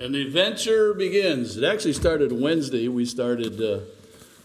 [0.00, 1.56] And the adventure begins.
[1.56, 2.86] It actually started Wednesday.
[2.86, 3.80] We started uh,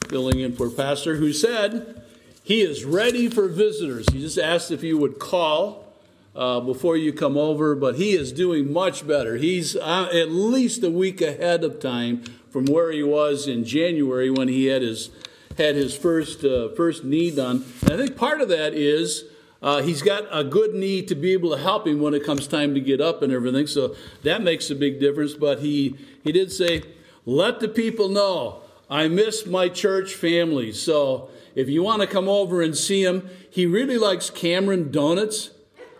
[0.07, 2.01] filling in for Pastor, who said
[2.43, 4.07] he is ready for visitors.
[4.11, 5.93] He just asked if you would call
[6.35, 9.35] uh, before you come over, but he is doing much better.
[9.35, 14.31] He's uh, at least a week ahead of time from where he was in January
[14.31, 15.11] when he had his
[15.59, 17.63] had his first uh, first knee done.
[17.83, 19.25] And I think part of that is
[19.63, 22.47] uh, he's got a good knee to be able to help him when it comes
[22.47, 23.65] time to get up and everything.
[23.65, 25.33] So that makes a big difference.
[25.33, 26.83] But he, he did say,
[27.25, 30.73] let the people know I miss my church family.
[30.73, 35.51] So if you want to come over and see him, he really likes Cameron donuts.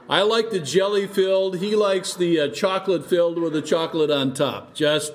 [0.09, 1.59] I like the jelly filled.
[1.59, 5.14] He likes the uh, chocolate filled with the chocolate on top, just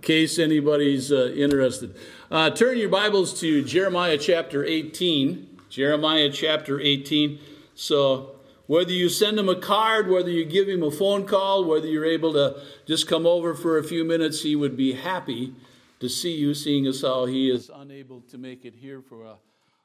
[0.00, 1.94] case anybody's uh, interested.
[2.30, 5.58] Uh, turn your Bibles to Jeremiah chapter 18.
[5.68, 7.40] Jeremiah chapter 18.
[7.80, 8.32] So,
[8.66, 12.04] whether you send him a card, whether you give him a phone call, whether you're
[12.04, 15.54] able to just come over for a few minutes, he would be happy
[15.98, 19.36] to see you, seeing as how he is unable to make it here for a,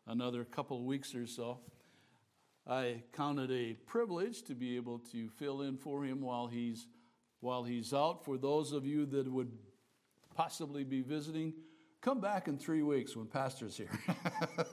[0.08, 1.60] another couple weeks or so.
[2.68, 6.88] I count it a privilege to be able to fill in for him while he's
[7.40, 8.26] while he's out.
[8.26, 9.54] For those of you that would
[10.36, 11.54] possibly be visiting,
[12.02, 13.98] come back in three weeks when Pastor's here.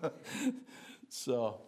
[1.09, 1.61] so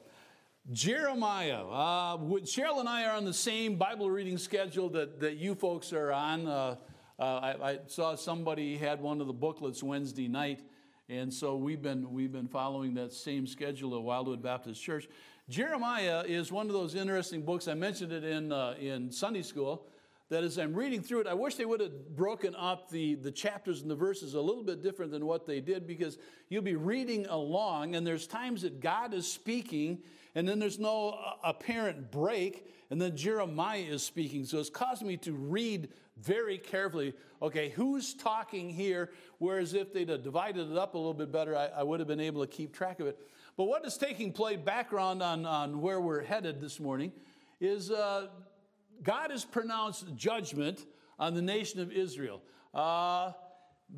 [0.72, 1.66] Jeremiah.
[1.66, 5.92] Uh, Cheryl and I are on the same Bible reading schedule that, that you folks
[5.92, 6.46] are on.
[6.46, 6.76] Uh,
[7.18, 10.62] uh, I, I, saw somebody had one of the booklets Wednesday night,
[11.10, 15.06] and so we've been, we've been following that same schedule at Wildwood Baptist Church.
[15.50, 17.68] Jeremiah is one of those interesting books.
[17.68, 19.86] I mentioned it in, uh, in Sunday school.
[20.30, 23.30] That as I'm reading through it, I wish they would have broken up the, the
[23.30, 26.76] chapters and the verses a little bit different than what they did because you'll be
[26.76, 29.98] reading along, and there's times that God is speaking
[30.34, 34.44] and then there's no uh, apparent break, and then Jeremiah is speaking.
[34.44, 39.10] So it's caused me to read very carefully okay, who's talking here?
[39.38, 42.08] Whereas if they'd have divided it up a little bit better, I, I would have
[42.08, 43.18] been able to keep track of it.
[43.56, 47.12] But what is taking place, background on, on where we're headed this morning,
[47.60, 48.28] is uh,
[49.04, 50.84] God has pronounced judgment
[51.18, 52.40] on the nation of Israel.
[52.72, 53.32] Uh,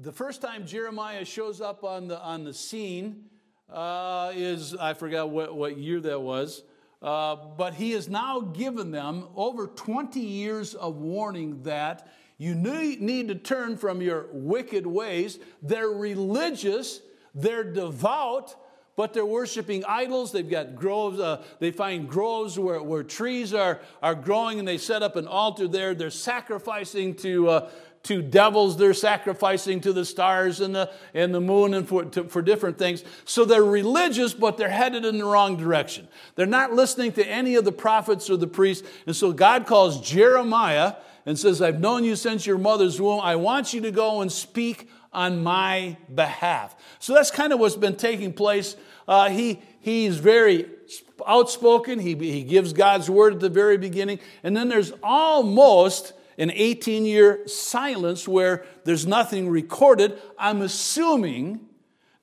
[0.02, 3.26] the first time Jeremiah shows up on the, on the scene,
[3.72, 6.62] uh, is, I forgot what, what year that was,
[7.02, 13.00] uh, but he has now given them over 20 years of warning that you need,
[13.00, 15.38] need to turn from your wicked ways.
[15.62, 17.00] They're religious,
[17.34, 18.56] they're devout,
[18.96, 20.32] but they're worshiping idols.
[20.32, 24.78] They've got groves, uh, they find groves where, where trees are, are growing and they
[24.78, 25.94] set up an altar there.
[25.94, 27.70] They're sacrificing to, uh,
[28.04, 32.24] to devils, they're sacrificing to the stars and the, and the moon and for, to,
[32.24, 33.04] for different things.
[33.24, 36.08] So they're religious, but they're headed in the wrong direction.
[36.34, 38.88] They're not listening to any of the prophets or the priests.
[39.06, 40.94] And so God calls Jeremiah
[41.26, 43.20] and says, I've known you since your mother's womb.
[43.20, 46.76] I want you to go and speak on my behalf.
[46.98, 48.76] So that's kind of what's been taking place.
[49.08, 50.66] Uh, he, he's very
[51.26, 51.98] outspoken.
[51.98, 54.20] He, he gives God's word at the very beginning.
[54.42, 61.60] And then there's almost an 18 year silence where there's nothing recorded, I'm assuming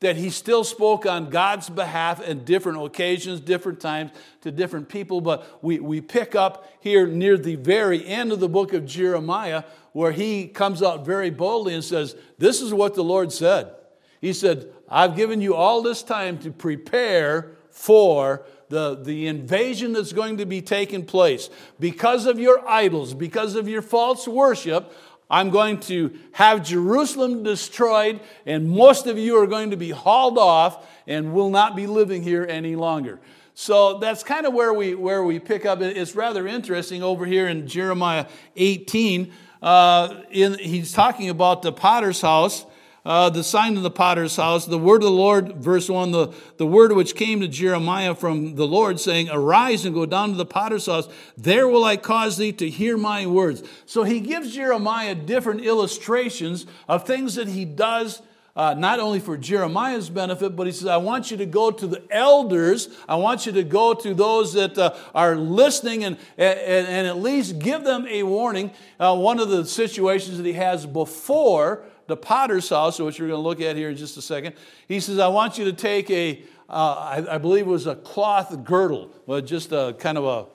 [0.02, 4.12] that he still spoke on God's behalf at different occasions, different times
[4.42, 5.20] to different people.
[5.20, 9.64] But we, we pick up here near the very end of the book of Jeremiah
[9.94, 13.74] where he comes out very boldly and says, This is what the Lord said.
[14.20, 20.14] He said, I've given you all this time to prepare for the, the invasion that's
[20.14, 21.50] going to be taking place.
[21.80, 24.94] Because of your idols, because of your false worship,
[25.30, 30.38] I'm going to have Jerusalem destroyed, and most of you are going to be hauled
[30.38, 33.20] off and will not be living here any longer.
[33.56, 35.81] So that's kind of where we, where we pick up.
[35.81, 38.25] It's rather interesting over here in Jeremiah
[38.56, 39.31] 18.
[39.63, 42.66] Uh, in, he's talking about the potter's house
[43.06, 46.34] uh, the sign of the potter's house, the word of the Lord, verse 1, the,
[46.57, 50.35] the word which came to Jeremiah from the Lord, saying, Arise and go down to
[50.35, 51.09] the potter's house.
[51.38, 53.62] There will I cause thee to hear my words.
[53.85, 58.21] So he gives Jeremiah different illustrations of things that he does.
[58.55, 61.88] Uh, not only for Jeremiah's benefit, but he says, I want you to go to
[61.88, 62.88] the elders.
[63.09, 67.17] I want you to go to those that uh, are listening and, and, and, at
[67.17, 68.69] least give them a warning.
[69.00, 73.39] Uh, one of the situations that he has before the potter's house, which we're going
[73.39, 74.53] to look at here in just a second,
[74.88, 77.95] he says, I want you to take a, uh, I, I believe it was a
[77.95, 80.45] cloth girdle, well, just a kind of a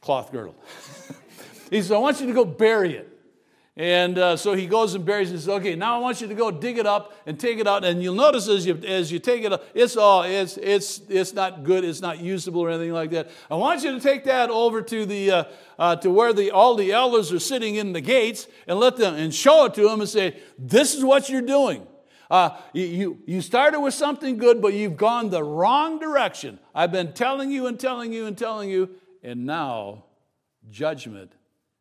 [0.00, 0.54] cloth girdle.
[1.70, 3.13] he says, I want you to go bury it.
[3.76, 5.34] And uh, so he goes and buries it.
[5.34, 7.66] He says, "Okay, now I want you to go dig it up and take it
[7.66, 11.00] out." And you'll notice as you as you take it up, it's all it's it's
[11.08, 11.84] it's not good.
[11.84, 13.30] It's not usable or anything like that.
[13.50, 15.44] I want you to take that over to the uh,
[15.76, 19.16] uh, to where the all the elders are sitting in the gates and let them
[19.16, 21.84] and show it to them and say, "This is what you're doing."
[22.30, 26.58] Uh, you, you started with something good, but you've gone the wrong direction.
[26.74, 28.90] I've been telling you and telling you and telling you,
[29.22, 30.04] and now
[30.70, 31.32] judgment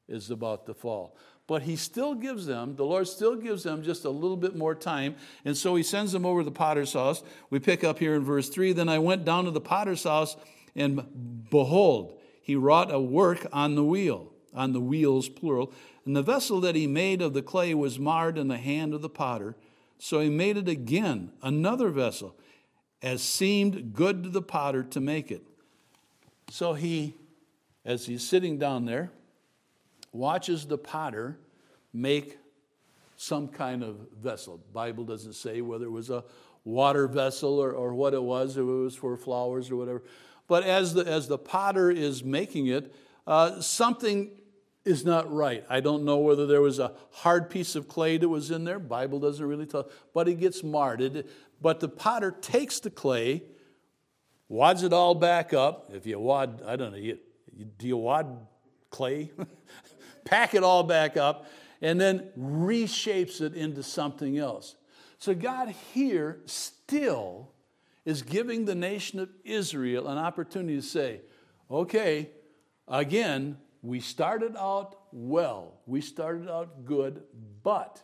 [0.08, 1.16] is about to fall.
[1.46, 4.74] But he still gives them, the Lord still gives them just a little bit more
[4.74, 5.16] time.
[5.44, 7.22] And so he sends them over to the potter's house.
[7.50, 10.38] We pick up here in verse 3 Then I went down to the potter's house,
[10.76, 15.74] and behold, he wrought a work on the wheel, on the wheels, plural.
[16.06, 19.02] And the vessel that he made of the clay was marred in the hand of
[19.02, 19.56] the potter.
[19.98, 22.36] So he made it again, another vessel,
[23.02, 25.44] as seemed good to the potter to make it.
[26.50, 27.16] So he,
[27.86, 29.12] as he's sitting down there,
[30.14, 31.40] watches the potter
[31.92, 32.38] make
[33.18, 34.60] some kind of vessel.
[34.74, 36.24] Bible doesn't say whether it was a
[36.66, 40.04] water vessel or, or what it was, if it was for flowers or whatever.
[40.48, 42.94] But as the, as the potter is making it,
[43.26, 44.32] uh, something
[44.86, 45.64] is not right.
[45.70, 48.80] I don't know whether there was a hard piece of clay that was in there.
[48.80, 51.02] Bible doesn't really tell, but it gets marred.
[51.02, 51.30] It,
[51.62, 53.44] but the potter takes the clay,
[54.50, 55.92] wads it all back up.
[55.94, 57.18] If you wad, I don't know, you,
[57.78, 58.38] do you wad
[58.90, 59.32] clay?
[60.26, 61.46] pack it all back up,
[61.82, 64.76] and then reshapes it into something else.
[65.18, 67.52] So God here still
[68.06, 71.22] is giving the nation of Israel an opportunity to say,
[71.72, 72.30] okay,
[72.88, 77.24] again, we started out well, we started out good,
[77.64, 78.02] but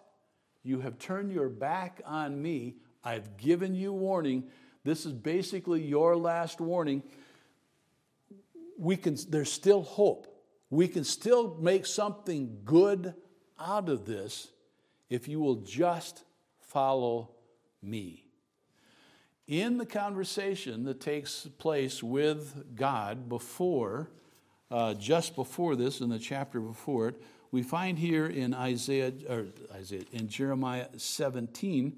[0.64, 2.76] you have turned your back on me.
[3.04, 4.46] I've given you warning.
[4.84, 7.04] This is basically your last warning.
[8.78, 10.28] We can, there's still hope.
[10.70, 13.14] We can still make something good
[13.60, 14.50] out of this
[15.10, 16.24] if you will just
[16.60, 17.32] follow
[17.82, 18.26] me.
[19.48, 24.10] In the conversation that takes place with God before
[24.72, 29.48] uh, just before this, in the chapter before it, we find here in Isaiah, or
[29.74, 31.98] Isaiah, in Jeremiah 17,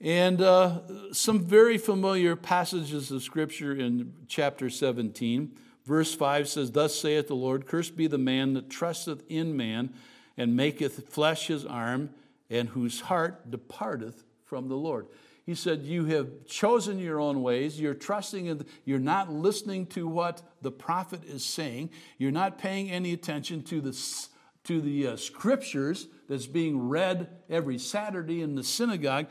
[0.00, 0.80] and uh,
[1.12, 5.52] some very familiar passages of scripture in chapter 17.
[5.88, 9.94] Verse 5 says, Thus saith the Lord, Cursed be the man that trusteth in man,
[10.36, 12.10] and maketh flesh his arm,
[12.50, 15.06] and whose heart departeth from the Lord.
[15.46, 17.80] He said, You have chosen your own ways.
[17.80, 21.88] You're trusting in, you're not listening to what the prophet is saying.
[22.18, 23.98] You're not paying any attention to the,
[24.64, 29.26] to the uh, scriptures that's being read every Saturday in the synagogue.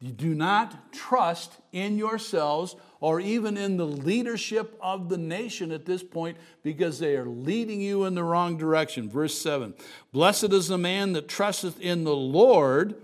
[0.00, 5.84] You do not trust in yourselves or even in the leadership of the nation at
[5.84, 9.10] this point because they are leading you in the wrong direction.
[9.10, 9.74] Verse 7
[10.10, 12.94] Blessed is the man that trusteth in the Lord,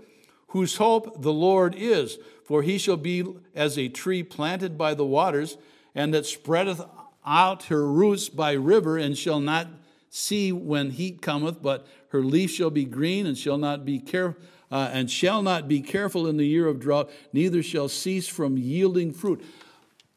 [0.47, 2.17] whose hope the Lord is.
[2.43, 5.59] For he shall be as a tree planted by the waters,
[5.93, 6.81] and that spreadeth
[7.23, 9.67] out her roots by river, and shall not
[10.09, 14.35] see when heat cometh, but her leaf shall be green, and shall not be care,
[14.71, 18.57] uh, and shall not be careful in the year of drought, neither shall cease from
[18.57, 19.45] yielding fruit.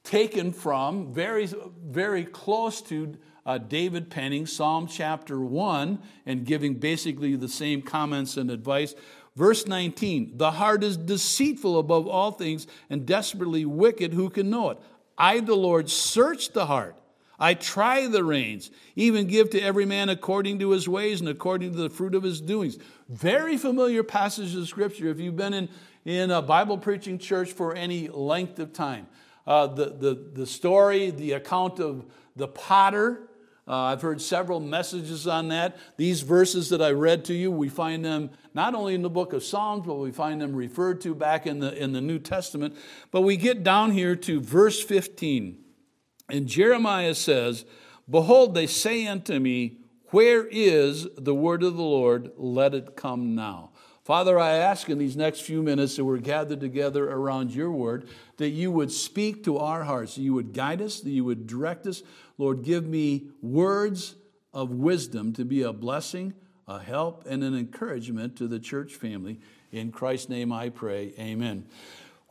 [0.04, 1.48] Taken from very,
[1.82, 3.16] very close to
[3.46, 8.94] uh, David penning Psalm chapter 1 and giving basically the same comments and advice.
[9.34, 14.12] Verse 19 The heart is deceitful above all things and desperately wicked.
[14.12, 14.78] Who can know it?
[15.16, 16.98] I, the Lord, search the heart.
[17.38, 21.72] I try the reins, even give to every man according to his ways and according
[21.72, 22.78] to the fruit of his doings.
[23.08, 25.68] Very familiar passage of scripture if you've been in,
[26.04, 29.08] in a Bible preaching church for any length of time.
[29.46, 33.28] Uh, the, the, the story, the account of the potter
[33.66, 35.78] uh, I've heard several messages on that.
[35.96, 39.32] These verses that I read to you, we find them not only in the book
[39.32, 42.76] of Psalms, but we find them referred to back in the, in the New Testament.
[43.10, 45.58] But we get down here to verse 15.
[46.28, 47.64] And Jeremiah says,
[48.08, 49.78] Behold, they say unto me,
[50.10, 52.32] Where is the word of the Lord?
[52.36, 53.70] Let it come now.
[54.04, 58.06] Father, I ask in these next few minutes that we're gathered together around your word,
[58.36, 61.46] that you would speak to our hearts, that you would guide us, that you would
[61.46, 62.02] direct us.
[62.36, 64.14] Lord, give me words
[64.52, 66.34] of wisdom to be a blessing,
[66.68, 69.40] a help, and an encouragement to the church family.
[69.72, 71.14] In Christ's name I pray.
[71.18, 71.64] Amen.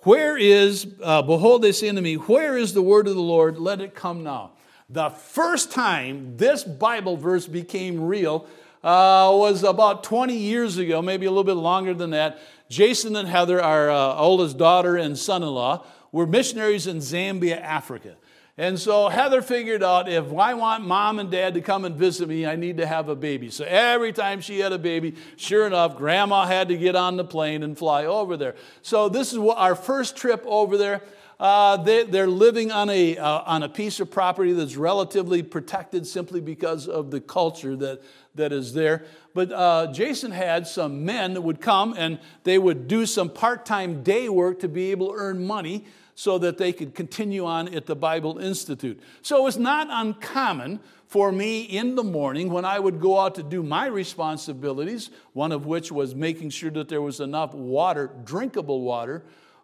[0.04, 3.58] Where is, uh, behold, this me, Where is the word of the Lord?
[3.58, 4.52] Let it come now.
[4.90, 8.48] The first time this Bible verse became real
[8.84, 12.40] uh, was about 20 years ago, maybe a little bit longer than that.
[12.70, 17.62] Jason and Heather, our uh, oldest daughter and son in law, were missionaries in Zambia,
[17.62, 18.16] Africa.
[18.56, 22.30] And so Heather figured out if I want mom and dad to come and visit
[22.30, 23.50] me, I need to have a baby.
[23.50, 27.24] So every time she had a baby, sure enough, grandma had to get on the
[27.24, 28.56] plane and fly over there.
[28.84, 31.02] So this is our first trip over there.
[31.40, 36.06] Uh, they, are living on a, uh, on a piece of property that's relatively protected
[36.06, 38.04] simply because of the culture that,
[38.36, 39.06] that is there.
[39.34, 43.66] But uh, Jason had some men that would come and they would do some part
[43.66, 45.86] time day work to be able to earn money
[46.16, 49.00] so that they could continue on at the Bible Institute.
[49.22, 53.36] So it was not uncommon for me in the morning when I would go out
[53.36, 58.12] to do my responsibilities, one of which was making sure that there was enough water,
[58.24, 59.24] drinkable water,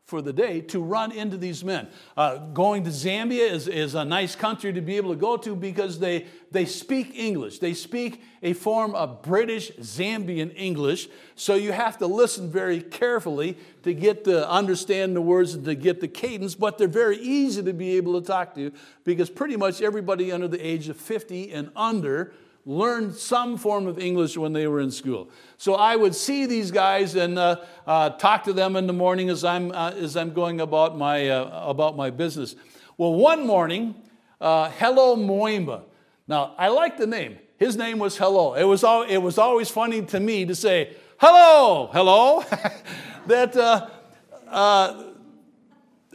[0.09, 1.87] for the day to run into these men.
[2.17, 5.55] Uh, going to Zambia is, is a nice country to be able to go to
[5.55, 7.59] because they, they speak English.
[7.59, 13.55] They speak a form of British Zambian English, so you have to listen very carefully
[13.83, 17.61] to get to understand the words and to get the cadence, but they're very easy
[17.61, 18.71] to be able to talk to
[19.03, 22.33] because pretty much everybody under the age of 50 and under
[22.69, 25.27] learned some form of English when they were in school.
[25.57, 29.31] So I would see these guys and uh, uh, talk to them in the morning
[29.31, 32.55] as I'm, uh, as I'm going about my, uh, about my business.
[32.95, 33.95] Well, one morning,
[34.39, 35.81] uh, Hello Moimba.
[36.27, 37.39] Now, I like the name.
[37.57, 38.53] His name was Hello.
[38.53, 42.43] It was, al- it was always funny to me to say, Hello, hello.
[43.25, 45.08] that uh,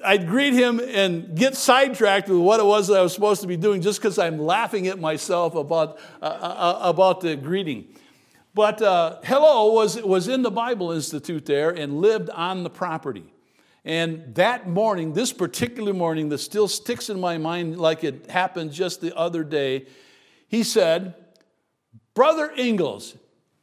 [0.02, 3.46] I'd greet him and get sidetracked with what it was that I was supposed to
[3.46, 7.86] be doing just because I'm laughing at myself about, uh, uh, about the greeting.
[8.54, 13.32] But uh, Hello was, was in the Bible Institute there and lived on the property.
[13.84, 18.72] And that morning, this particular morning that still sticks in my mind like it happened
[18.72, 19.86] just the other day,
[20.48, 21.14] he said,
[22.14, 23.16] Brother Ingalls,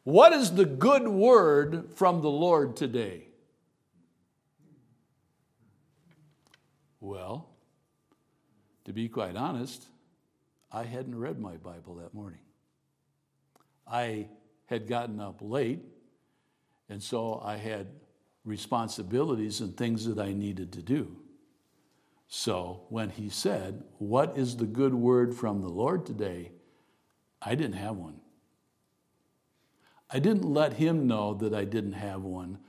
[0.04, 3.28] what is the good word from the Lord today?
[7.01, 7.50] Well,
[8.86, 9.84] to be quite honest,
[10.72, 12.39] I hadn't read my Bible that morning.
[13.88, 14.27] I
[14.67, 15.84] had gotten up late,
[16.88, 17.88] and so I had
[18.46, 21.17] responsibilities and things that I needed to do.
[22.27, 26.51] So when he said, What is the good word from the Lord today?
[27.41, 28.22] I didn't have one.
[30.10, 32.60] I didn't let him know that I didn't have one,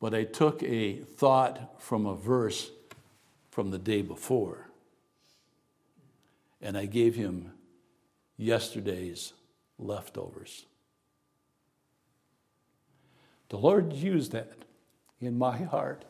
[0.00, 2.70] but I took a thought from a verse
[3.54, 4.66] from the day before.
[6.60, 7.52] And I gave him
[8.36, 9.32] yesterday's
[9.78, 10.66] leftovers.
[13.50, 14.56] The Lord used that
[15.20, 16.04] in my heart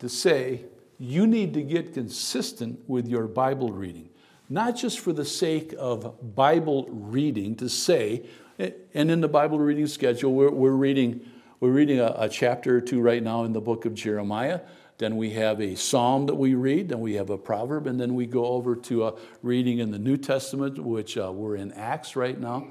[0.00, 0.64] to say,
[0.98, 4.08] you need to get consistent with your Bible reading,
[4.48, 8.24] not just for the sake of Bible reading, to say,
[8.58, 11.24] and in the Bible reading schedule, we're, we're reading,
[11.60, 14.62] we're reading a, a chapter or two right now in the book of Jeremiah.
[14.98, 18.14] Then we have a psalm that we read, then we have a proverb, and then
[18.14, 22.16] we go over to a reading in the New Testament, which uh, we're in Acts
[22.16, 22.66] right now.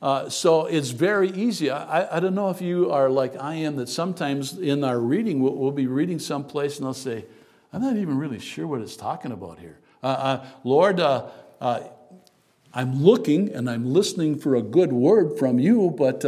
[0.00, 1.70] Uh, so it's very easy.
[1.70, 5.42] I, I don't know if you are like I am, that sometimes in our reading,
[5.42, 7.26] we'll, we'll be reading someplace and I'll say,
[7.74, 9.78] I'm not even really sure what it's talking about here.
[10.02, 11.26] Uh, uh Lord, uh,
[11.60, 11.80] uh,
[12.72, 16.24] I'm looking and I'm listening for a good word from you, but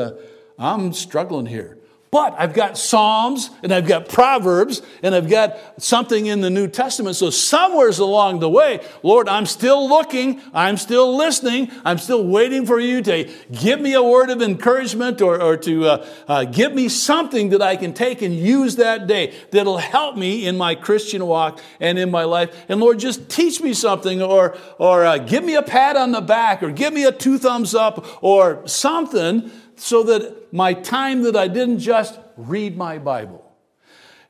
[0.59, 1.79] I'm struggling here.
[2.13, 6.69] But I've got Psalms and I've got Proverbs and I've got something in the New
[6.69, 7.17] Testament.
[7.17, 12.67] So, somewheres along the way, Lord, I'm still looking, I'm still listening, I'm still waiting
[12.67, 16.75] for you to give me a word of encouragement or, or to uh, uh, give
[16.75, 20.75] me something that I can take and use that day that'll help me in my
[20.75, 22.67] Christian walk and in my life.
[22.69, 26.21] And Lord, just teach me something or, or uh, give me a pat on the
[26.21, 31.37] back or give me a two thumbs up or something so that my time that
[31.37, 33.49] I didn't just read my Bible.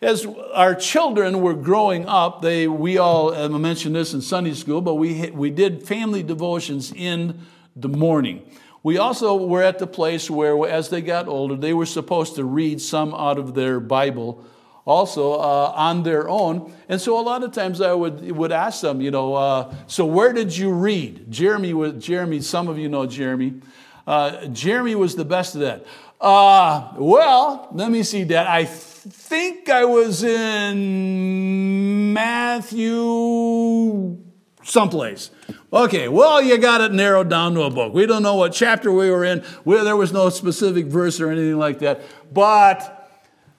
[0.01, 4.81] As our children were growing up, they, we all, I mentioned this in Sunday school,
[4.81, 7.41] but we, we did family devotions in
[7.77, 8.43] the morning.
[8.83, 12.45] We also were at the place where, as they got older, they were supposed to
[12.45, 14.45] read some out of their Bible
[14.85, 16.73] also uh, on their own.
[16.89, 20.05] And so a lot of times I would, would ask them, you know, uh, so
[20.05, 21.31] where did you read?
[21.31, 23.61] Jeremy, Jeremy, some of you know Jeremy.
[24.07, 25.85] Uh, Jeremy was the best of that.
[26.21, 28.47] Uh, well, let me see, Dad.
[28.47, 34.19] I think I was in Matthew
[34.65, 35.31] someplace.
[35.73, 37.93] Okay, well, you got it narrowed down to a book.
[37.93, 41.59] We don't know what chapter we were in, there was no specific verse or anything
[41.59, 42.01] like that.
[42.33, 43.11] But,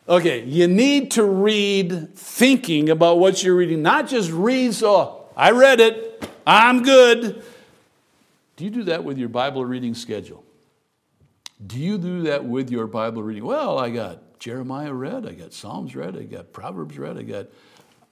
[0.07, 5.51] okay, you need to read thinking about what you're reading, not just read, so I
[5.51, 7.43] read it, I'm good.
[8.55, 10.43] Do you do that with your Bible reading schedule?
[11.65, 13.45] Do you do that with your Bible reading?
[13.45, 17.47] Well, I got Jeremiah read, I got Psalms read, I got Proverbs read, I got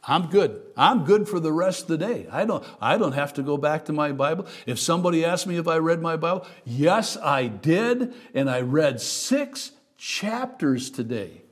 [0.03, 0.61] I'm good.
[0.75, 2.27] I'm good for the rest of the day.
[2.31, 4.47] I don't, I don't have to go back to my Bible.
[4.65, 8.13] If somebody asked me if I read my Bible, yes, I did.
[8.33, 11.43] And I read six chapters today.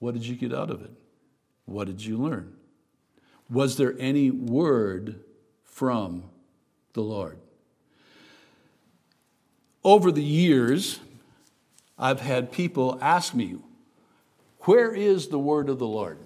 [0.00, 0.90] What did you get out of it?
[1.66, 2.54] What did you learn?
[3.48, 5.20] Was there any word
[5.62, 6.24] from
[6.94, 7.38] the Lord?
[9.86, 10.98] Over the years,
[11.96, 13.54] I've had people ask me,
[14.62, 16.18] Where is the word of the Lord?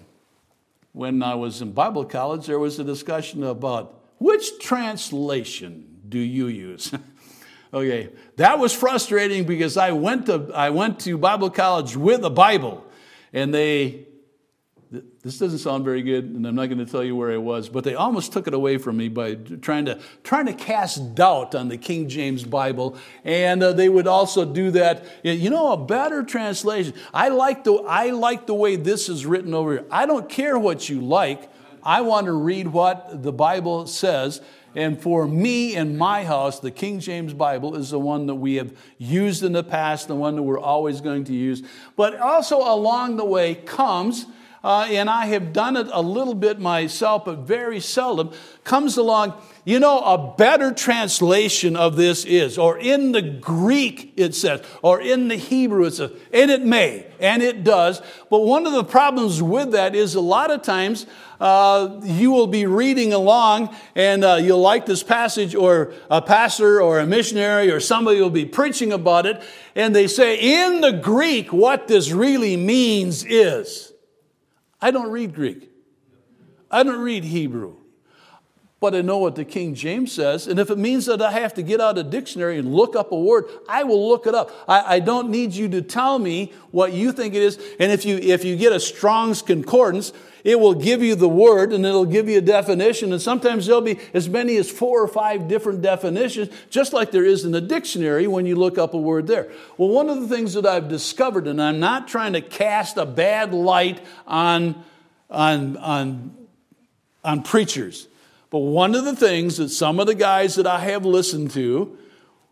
[0.93, 6.47] When I was in Bible college, there was a discussion about which translation do you
[6.47, 6.91] use?
[7.73, 12.31] okay, that was frustrating because I went to, I went to Bible college with a
[12.31, 12.83] Bible,
[13.31, 14.07] and they
[14.91, 17.69] this doesn't sound very good, and I'm not going to tell you where I was,
[17.69, 21.55] but they almost took it away from me by trying to, trying to cast doubt
[21.55, 22.97] on the King James Bible.
[23.23, 25.05] And uh, they would also do that.
[25.23, 26.93] You know, a better translation.
[27.13, 29.85] I like, the, I like the way this is written over here.
[29.89, 31.49] I don't care what you like,
[31.83, 34.41] I want to read what the Bible says.
[34.75, 38.55] And for me and my house, the King James Bible is the one that we
[38.55, 41.63] have used in the past, the one that we're always going to use.
[41.95, 44.25] But also along the way comes
[44.63, 48.31] uh, and I have done it a little bit myself, but very seldom,
[48.63, 49.33] comes along.
[49.65, 55.01] You know, a better translation of this is, or in the Greek it says, or
[55.01, 58.01] in the Hebrew it says, and it may, and it does.
[58.29, 61.05] But one of the problems with that is a lot of times
[61.39, 66.81] uh, you will be reading along and uh, you'll like this passage, or a pastor
[66.81, 69.41] or a missionary or somebody will be preaching about it,
[69.75, 73.90] and they say, in the Greek, what this really means is.
[74.81, 75.69] I don't read Greek.
[76.69, 77.80] I don't read Hebrew.
[78.81, 81.53] But I know what the King James says, and if it means that I have
[81.53, 84.51] to get out a dictionary and look up a word, I will look it up.
[84.67, 87.59] I, I, don't need you to tell me what you think it is.
[87.79, 91.73] And if you if you get a Strong's Concordance, it will give you the word
[91.73, 93.11] and it'll give you a definition.
[93.11, 97.23] And sometimes there'll be as many as four or five different definitions, just like there
[97.23, 99.51] is in the dictionary when you look up a word there.
[99.77, 103.05] Well, one of the things that I've discovered, and I'm not trying to cast a
[103.05, 104.83] bad light on,
[105.29, 106.35] on, on,
[107.23, 108.07] on preachers,
[108.51, 111.97] but one of the things that some of the guys that I have listened to,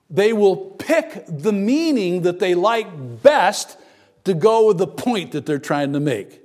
[0.10, 2.88] they will pick the meaning that they like
[3.22, 3.78] best
[4.24, 6.42] to go with the point that they're trying to make.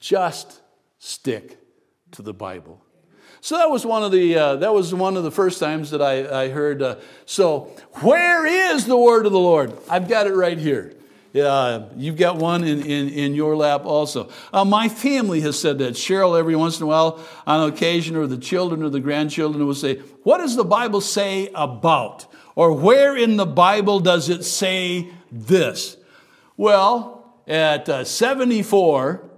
[0.00, 0.60] Just
[0.98, 1.58] stick
[2.10, 2.82] to the Bible.
[3.40, 6.02] So that was one of the uh, that was one of the first times that
[6.02, 6.82] I, I heard.
[6.82, 9.78] Uh, so where is the word of the Lord?
[9.88, 10.94] I've got it right here.
[11.36, 14.30] Uh, you've got one in, in, in your lap also.
[14.52, 15.94] Uh, my family has said that.
[15.94, 19.74] Cheryl, every once in a while, on occasion, or the children or the grandchildren will
[19.74, 22.26] say, What does the Bible say about?
[22.54, 25.96] Or where in the Bible does it say this?
[26.56, 29.28] Well, at uh, 74,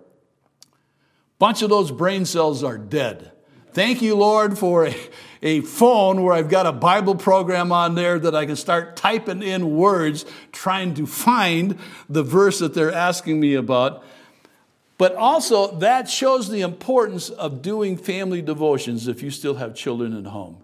[1.39, 3.33] bunch of those brain cells are dead.
[3.79, 4.97] Thank you, Lord, for a,
[5.41, 9.41] a phone where I've got a Bible program on there that I can start typing
[9.41, 14.03] in words, trying to find the verse that they're asking me about.
[14.97, 20.13] But also, that shows the importance of doing family devotions if you still have children
[20.13, 20.57] at home.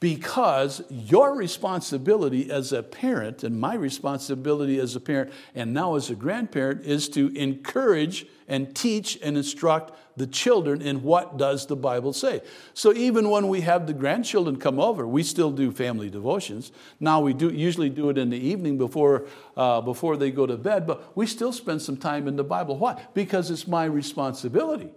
[0.00, 6.08] Because your responsibility as a parent, and my responsibility as a parent, and now as
[6.08, 11.74] a grandparent, is to encourage and teach and instruct the children in what does the
[11.74, 12.42] Bible say.
[12.74, 16.70] So even when we have the grandchildren come over, we still do family devotions.
[17.00, 20.56] Now we do usually do it in the evening before, uh, before they go to
[20.56, 22.78] bed, but we still spend some time in the Bible.
[22.78, 23.04] Why?
[23.14, 24.90] Because it's my responsibility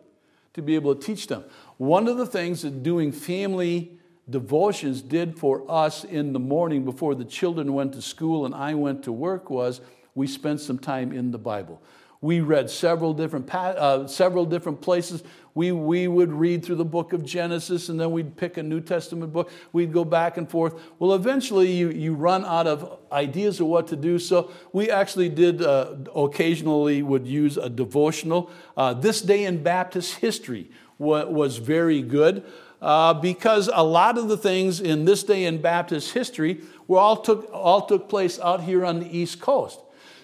[0.54, 1.44] to be able to teach them.
[1.78, 3.98] One of the things that doing family
[4.32, 8.74] devotions did for us in the morning before the children went to school and I
[8.74, 9.82] went to work was
[10.16, 11.82] we spent some time in the Bible.
[12.22, 15.24] We read several different, uh, several different places.
[15.56, 18.80] We, we would read through the book of Genesis and then we'd pick a New
[18.80, 19.50] Testament book.
[19.74, 20.80] We'd go back and forth.
[21.00, 24.20] Well, eventually you, you run out of ideas of what to do.
[24.20, 28.52] So we actually did uh, occasionally would use a devotional.
[28.78, 32.44] Uh, this day in Baptist history was very good.
[32.82, 37.18] Uh, because a lot of the things in this day in Baptist history were all
[37.18, 39.80] took, all took place out here on the East Coast.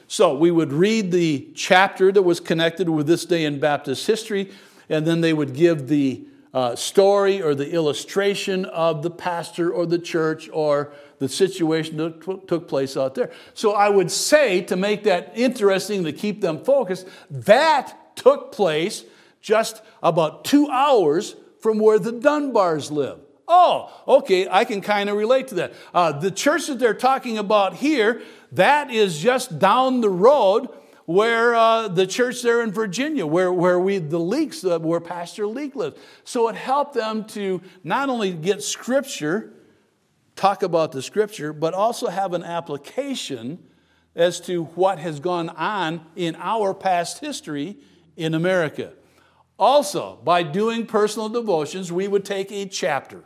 [0.08, 4.52] So we would read the chapter that was connected with this day in Baptist history,
[4.89, 9.86] and then they would give the uh, story or the illustration of the pastor or
[9.86, 13.32] the church or the situation that t- took place out there.
[13.54, 19.04] So I would say, to make that interesting, to keep them focused, that took place
[19.41, 21.36] just about two hours
[21.67, 23.19] from where the Dunbars live.
[23.45, 25.73] Oh, okay, I can kind of relate to that.
[25.93, 28.21] Uh, the church that they're talking about here,
[28.53, 30.69] that is just down the road
[31.08, 35.45] where uh, the church there in Virginia, where, where we, the Leaks, uh, where Pastor
[35.45, 35.97] Leak lives.
[36.23, 39.51] So it helped them to not only get scripture,
[40.38, 43.62] talk about the scripture, but also have an application
[44.15, 47.75] as to what has gone on in our past history
[48.15, 48.93] in America.
[49.60, 53.24] Also, by doing personal devotions, we would take a chapter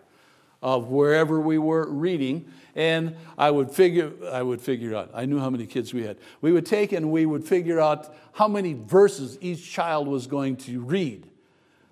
[0.61, 5.11] of wherever we were reading and I would figure I would figure out.
[5.13, 6.17] I knew how many kids we had.
[6.41, 10.57] We would take and we would figure out how many verses each child was going
[10.57, 11.27] to read.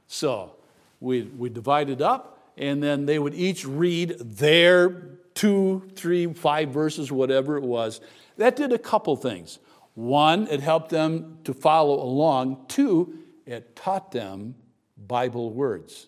[0.07, 0.55] So
[0.99, 7.11] we we divided up, and then they would each read their two, three, five verses,
[7.11, 8.01] whatever it was.
[8.37, 9.59] That did a couple things.
[9.95, 12.65] One, it helped them to follow along.
[12.67, 13.18] Two,
[13.49, 14.55] it taught them
[14.95, 16.07] Bible words.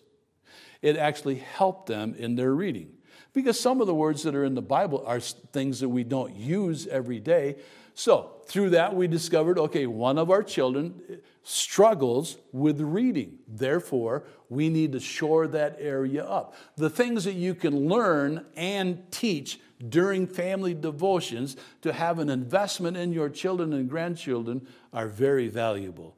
[0.80, 2.92] It actually helped them in their reading.
[3.32, 6.34] Because some of the words that are in the Bible are things that we don't
[6.34, 7.56] use every day.
[7.94, 13.38] So, through that, we discovered okay, one of our children eh, struggles with reading.
[13.48, 16.54] Therefore, we need to shore that area up.
[16.76, 22.96] The things that you can learn and teach during family devotions to have an investment
[22.96, 26.16] in your children and grandchildren are very valuable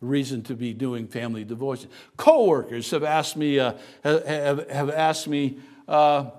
[0.00, 1.90] reason to be doing family devotion.
[2.16, 6.30] Co-workers have asked me, uh, have, have asked me, uh,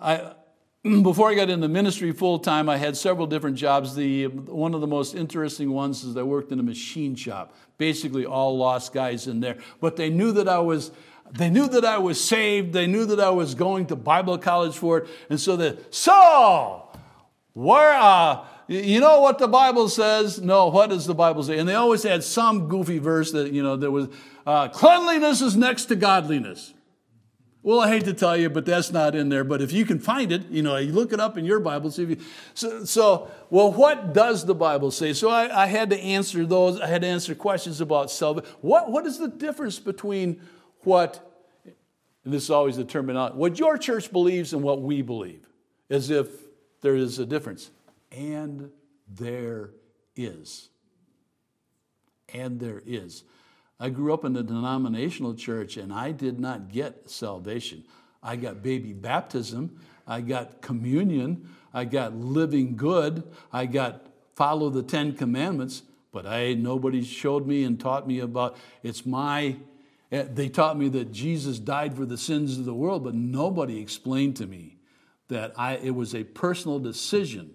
[0.00, 0.32] I,
[1.02, 3.94] before I got into ministry full time, I had several different jobs.
[3.94, 8.26] The, one of the most interesting ones is I worked in a machine shop, basically
[8.26, 9.58] all lost guys in there.
[9.80, 10.90] But they knew that I was,
[11.30, 12.72] they knew that I was saved.
[12.72, 15.08] They knew that I was going to Bible college for it.
[15.30, 16.88] And so they, so,
[17.52, 20.40] where, uh, you know what the Bible says?
[20.40, 21.58] No, what does the Bible say?
[21.58, 24.08] And they always had some goofy verse that, you know, there was,
[24.46, 26.74] uh, cleanliness is next to godliness.
[27.62, 29.42] Well, I hate to tell you, but that's not in there.
[29.42, 31.90] But if you can find it, you know, you look it up in your Bible.
[31.90, 32.16] See if you,
[32.54, 35.12] so, so, well, what does the Bible say?
[35.12, 36.80] So I, I had to answer those.
[36.80, 38.48] I had to answer questions about salvation.
[38.60, 40.40] What, what is the difference between
[40.84, 41.42] what,
[42.24, 45.44] and this is always the terminology, what your church believes and what we believe?
[45.90, 46.28] As if
[46.80, 47.70] there is a difference.
[48.10, 48.70] And
[49.08, 49.70] there
[50.16, 50.68] is.
[52.32, 53.24] And there is.
[53.80, 57.84] I grew up in a denominational church and I did not get salvation.
[58.22, 64.82] I got baby baptism, I got communion, I got living good, I got follow the
[64.82, 69.56] 10 commandments, but I nobody showed me and taught me about it's my
[70.10, 73.80] eh, they taught me that Jesus died for the sins of the world, but nobody
[73.80, 74.78] explained to me
[75.28, 77.54] that I, it was a personal decision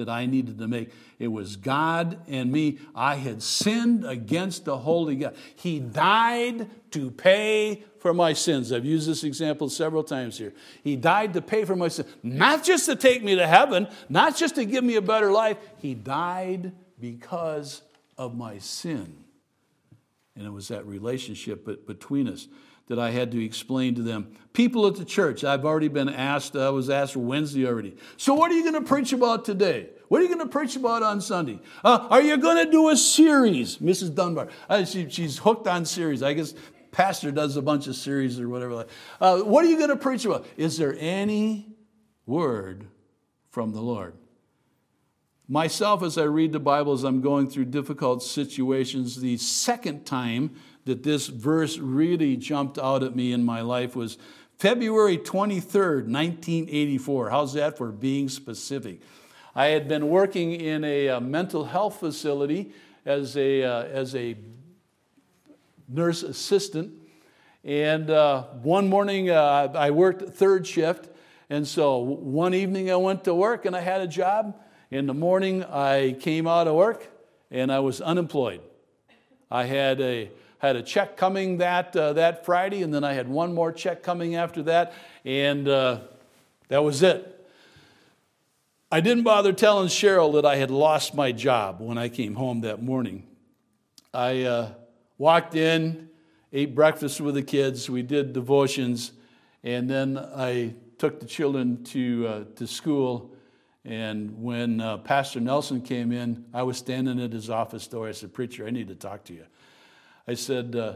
[0.00, 0.90] that I needed to make.
[1.18, 2.78] It was God and me.
[2.94, 5.36] I had sinned against the holy God.
[5.54, 8.72] He died to pay for my sins.
[8.72, 10.54] I've used this example several times here.
[10.82, 14.36] He died to pay for my sins, not just to take me to heaven, not
[14.36, 15.58] just to give me a better life.
[15.76, 17.82] He died because
[18.16, 19.24] of my sin.
[20.34, 22.48] And it was that relationship between us
[22.90, 24.32] that I had to explain to them.
[24.52, 27.96] People at the church, I've already been asked, I was asked Wednesday already.
[28.16, 29.90] So, what are you going to preach about today?
[30.08, 31.60] What are you going to preach about on Sunday?
[31.84, 33.78] Uh, are you going to do a series?
[33.78, 34.12] Mrs.
[34.12, 36.20] Dunbar, uh, she, she's hooked on series.
[36.20, 36.52] I guess
[36.90, 38.86] pastor does a bunch of series or whatever.
[39.20, 40.44] Uh, what are you going to preach about?
[40.56, 41.68] Is there any
[42.26, 42.88] word
[43.50, 44.14] from the Lord?
[45.46, 50.56] Myself, as I read the Bible, as I'm going through difficult situations, the second time
[50.84, 54.18] that this verse really jumped out at me in my life was
[54.58, 57.30] February 23rd, 1984.
[57.30, 59.00] How's that for being specific?
[59.54, 62.72] I had been working in a, a uh, mental health facility
[63.04, 64.36] as a, uh, as a
[65.88, 66.92] nurse assistant.
[67.64, 71.08] And uh, one morning uh, I worked third shift.
[71.48, 74.60] And so one evening I went to work and I had a job.
[74.90, 77.08] In the morning I came out of work
[77.50, 78.60] and I was unemployed.
[79.50, 83.28] I had a had a check coming that, uh, that Friday, and then I had
[83.28, 84.92] one more check coming after that,
[85.24, 86.00] and uh,
[86.68, 87.48] that was it.
[88.92, 92.60] I didn't bother telling Cheryl that I had lost my job when I came home
[92.60, 93.26] that morning.
[94.12, 94.72] I uh,
[95.16, 96.10] walked in,
[96.52, 99.12] ate breakfast with the kids, we did devotions,
[99.64, 103.32] and then I took the children to, uh, to school.
[103.86, 108.08] And when uh, Pastor Nelson came in, I was standing at his office door.
[108.08, 109.46] I said, Preacher, I need to talk to you.
[110.30, 110.94] I said, uh,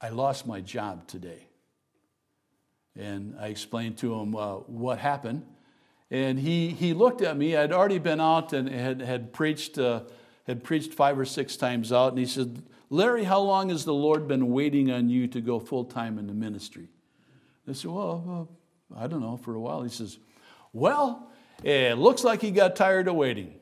[0.00, 1.46] I lost my job today.
[2.96, 5.44] And I explained to him uh, what happened.
[6.10, 7.54] And he, he looked at me.
[7.54, 10.04] I'd already been out and had, had, preached, uh,
[10.46, 12.12] had preached five or six times out.
[12.12, 15.60] And he said, Larry, how long has the Lord been waiting on you to go
[15.60, 16.88] full time in the ministry?
[17.68, 18.48] I said, Well,
[18.96, 19.82] I don't know, for a while.
[19.82, 20.16] He says,
[20.72, 21.30] Well,
[21.62, 23.52] it looks like he got tired of waiting.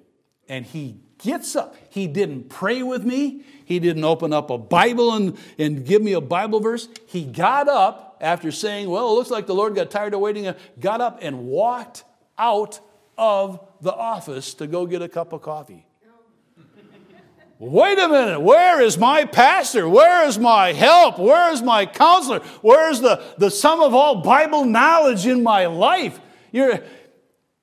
[0.49, 1.77] And he gets up.
[1.91, 3.45] He didn't pray with me.
[3.65, 6.89] He didn't open up a Bible and, and give me a Bible verse.
[7.07, 10.53] He got up after saying, Well, it looks like the Lord got tired of waiting,
[10.79, 12.05] got up and walked
[12.39, 12.81] out
[13.19, 15.87] of the office to go get a cup of coffee.
[17.59, 19.89] Wait a minute, where is my pastor?
[19.89, 21.19] Where is my help?
[21.19, 22.41] Where is my counselor?
[22.61, 26.21] Where is the, the sum of all Bible knowledge in my life?
[26.53, 26.81] You're,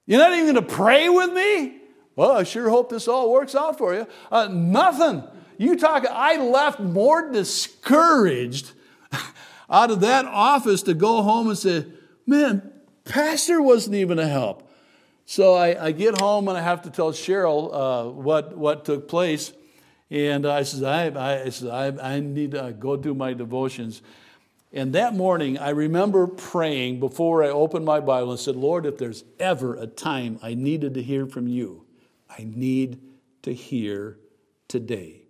[0.07, 1.82] you're not even going to pray with me?
[2.15, 4.07] Well, I sure hope this all works out for you.
[4.31, 5.23] Uh, nothing.
[5.57, 8.71] You talk, I left more discouraged
[9.69, 11.85] out of that office to go home and say,
[12.25, 12.71] man,
[13.05, 14.69] Pastor wasn't even a help.
[15.25, 19.07] So I, I get home and I have to tell Cheryl uh, what, what took
[19.07, 19.53] place.
[20.09, 20.83] And I said,
[21.15, 24.01] I, I, said I, I need to go do my devotions.
[24.71, 28.97] And that morning, I remember praying before I opened my Bible and said, Lord, if
[28.97, 31.82] there's ever a time I needed to hear from you,
[32.37, 32.99] I need
[33.43, 34.17] to hear
[34.67, 35.21] today.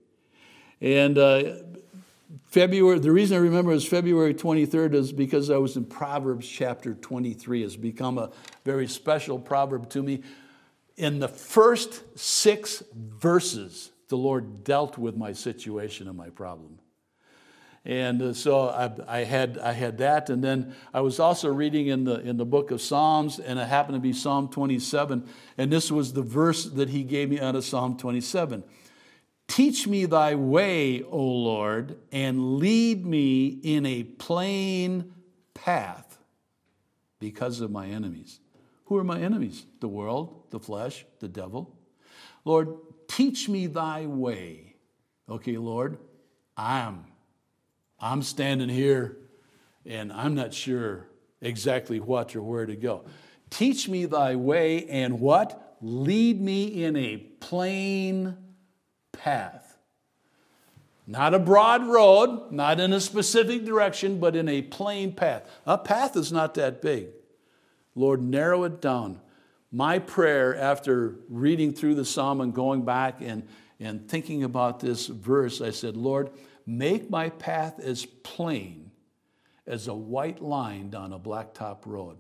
[0.80, 1.56] And uh,
[2.48, 6.94] February, the reason I remember was February 23rd is because I was in Proverbs chapter
[6.94, 7.64] 23.
[7.64, 8.32] It's become a
[8.64, 10.24] very special proverb to me.
[10.96, 16.80] In the first six verses, the Lord dealt with my situation and my problem.
[17.86, 20.30] And uh, so I, I, had, I had that.
[20.30, 23.68] And then I was also reading in the, in the book of Psalms, and it
[23.68, 25.28] happened to be Psalm 27.
[25.58, 28.64] And this was the verse that he gave me out of Psalm 27.
[29.50, 35.14] Teach me thy way, O Lord, and lead me in a plain
[35.54, 36.18] path
[37.20, 38.40] because of my enemies.
[38.86, 39.66] Who are my enemies?
[39.82, 41.78] The world, the flesh, the devil.
[42.46, 42.76] Lord,
[43.08, 44.76] teach me thy way.
[45.30, 45.98] Okay, Lord,
[46.56, 47.06] I'm
[48.04, 49.18] I'm standing here
[49.86, 51.08] and I'm not sure
[51.40, 53.06] exactly what or where to go.
[53.50, 55.78] Teach me thy way and what?
[55.82, 58.36] Lead me in a plain
[59.14, 59.78] path.
[61.08, 65.50] Not a broad road, not in a specific direction, but in a plain path.
[65.66, 67.08] A path is not that big.
[67.96, 69.22] Lord, narrow it down.
[69.72, 73.48] My prayer after reading through the psalm and going back and,
[73.80, 76.30] and thinking about this verse, I said, Lord,
[76.66, 78.92] Make my path as plain
[79.66, 82.18] as a white line down a blacktop road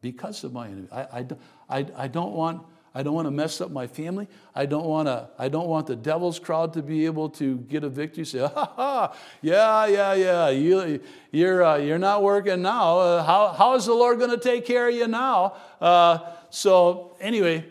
[0.00, 0.88] because of my enemy.
[0.92, 1.26] I, I,
[1.68, 2.62] I, I don't want.
[2.96, 4.28] I don't want to mess up my family.
[4.54, 5.28] I don't want to.
[5.36, 8.24] I don't want the devil's crowd to be able to get a victory.
[8.24, 10.48] Say, ha ha, yeah, yeah, yeah.
[10.50, 11.00] You,
[11.32, 12.98] you're uh, you're not working now.
[12.98, 15.56] Uh, how how is the Lord going to take care of you now?
[15.80, 16.18] Uh,
[16.50, 17.66] so anyway,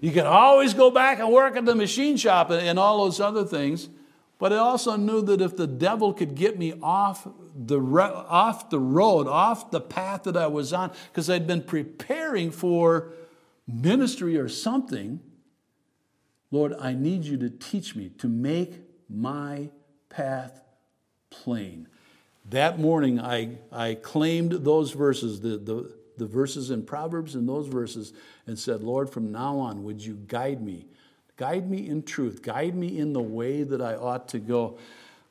[0.00, 3.20] you can always go back and work at the machine shop and, and all those
[3.20, 3.88] other things.
[4.38, 8.78] But I also knew that if the devil could get me off the, off the
[8.78, 13.12] road, off the path that I was on, because I'd been preparing for
[13.66, 15.20] ministry or something,
[16.52, 19.70] Lord, I need you to teach me to make my
[20.08, 20.62] path
[21.30, 21.88] plain.
[22.48, 27.66] That morning, I, I claimed those verses, the, the, the verses in Proverbs and those
[27.66, 28.12] verses,
[28.46, 30.86] and said, Lord, from now on, would you guide me?
[31.38, 32.42] Guide me in truth.
[32.42, 34.76] Guide me in the way that I ought to go.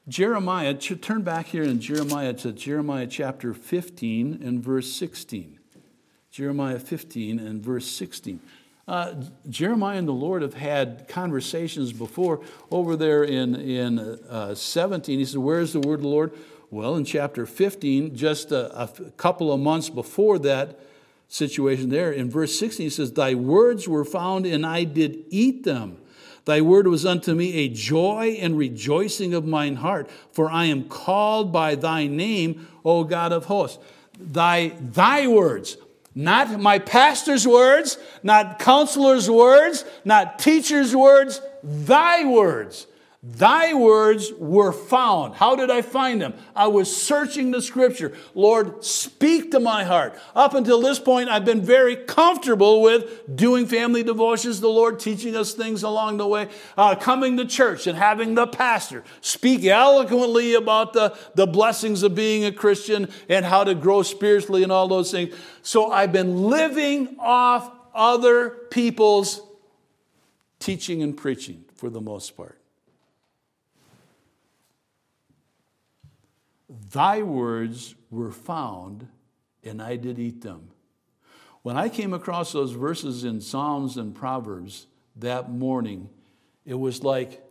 [0.07, 5.59] Jeremiah, turn back here in Jeremiah to Jeremiah chapter 15 and verse 16.
[6.31, 8.39] Jeremiah 15 and verse 16.
[8.87, 9.15] Uh,
[9.49, 12.39] Jeremiah and the Lord have had conversations before.
[12.71, 16.31] Over there in, in uh, 17, he said, Where's the word of the Lord?
[16.71, 20.79] Well, in chapter 15, just a, a couple of months before that,
[21.27, 22.11] situation there.
[22.11, 25.97] In verse 16, he says, Thy words were found, and I did eat them.
[26.45, 30.87] Thy word was unto me a joy and rejoicing of mine heart, for I am
[30.87, 33.83] called by thy name, O God of hosts.
[34.17, 35.77] Thy, thy words,
[36.15, 42.87] not my pastor's words, not counselor's words, not teacher's words, thy words.
[43.29, 45.35] Thy words were found.
[45.35, 46.33] How did I find them?
[46.55, 48.13] I was searching the scripture.
[48.33, 50.17] Lord, speak to my heart.
[50.33, 55.35] Up until this point, I've been very comfortable with doing family devotions, the Lord teaching
[55.35, 60.53] us things along the way, uh, coming to church and having the pastor speak eloquently
[60.53, 64.87] about the, the blessings of being a Christian and how to grow spiritually and all
[64.87, 65.35] those things.
[65.63, 69.41] So I've been living off other people's
[70.59, 72.61] teaching and preaching for the most part.
[76.91, 79.07] Thy words were found,
[79.63, 80.69] and I did eat them.
[81.63, 84.87] When I came across those verses in Psalms and Proverbs
[85.17, 86.09] that morning,
[86.65, 87.43] it was like,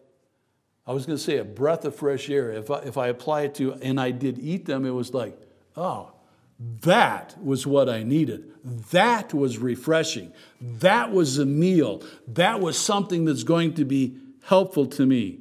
[0.86, 2.52] I was going to say a breath of fresh air.
[2.52, 5.38] If I, if I apply it to, and I did eat them, it was like,
[5.76, 6.12] oh,
[6.58, 8.52] That was what I needed.
[8.90, 10.32] That was refreshing.
[10.60, 12.02] That was a meal.
[12.26, 15.40] That was something that's going to be helpful to me.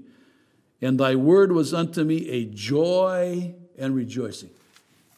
[0.81, 4.49] And thy word was unto me a joy and rejoicing.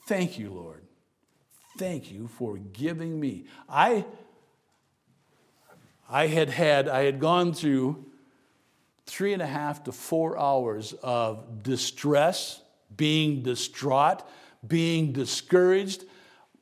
[0.05, 0.81] Thank you, Lord.
[1.77, 3.45] Thank you for giving me.
[3.69, 4.05] I,
[6.09, 8.05] I had had, I had gone through
[9.05, 12.61] three and a half to four hours of distress,
[12.95, 14.23] being distraught,
[14.67, 16.03] being discouraged.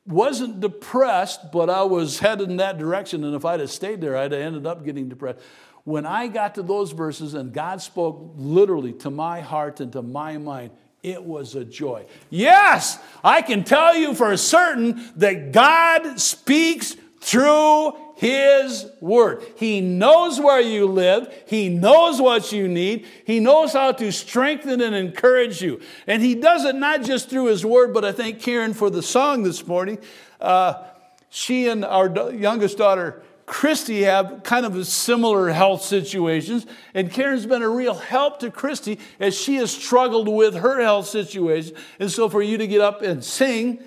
[0.06, 3.24] Wasn't depressed, but I was headed in that direction.
[3.24, 5.40] And if I'd have stayed there, I'd have ended up getting depressed.
[5.84, 10.02] When I got to those verses and God spoke literally to my heart and to
[10.02, 10.72] my mind,
[11.06, 12.04] it was a joy.
[12.30, 19.46] Yes, I can tell you for certain that God speaks through His Word.
[19.54, 24.80] He knows where you live, He knows what you need, He knows how to strengthen
[24.80, 25.80] and encourage you.
[26.08, 29.02] And He does it not just through His Word, but I thank Karen for the
[29.02, 29.98] song this morning.
[30.40, 30.82] Uh,
[31.30, 37.62] she and our youngest daughter, Christy have kind of similar health situations, and Karen's been
[37.62, 41.76] a real help to Christy as she has struggled with her health situation.
[42.00, 43.78] And so, for you to get up and sing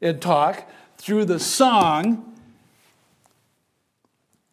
[0.00, 2.32] and talk through the song,